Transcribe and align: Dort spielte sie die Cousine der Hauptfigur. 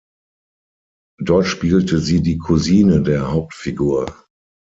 Dort 1.19 1.45
spielte 1.45 1.99
sie 1.99 2.23
die 2.23 2.39
Cousine 2.39 3.03
der 3.03 3.31
Hauptfigur. 3.31 4.25